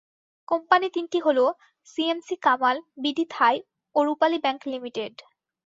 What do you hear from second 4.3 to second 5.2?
Bank limited.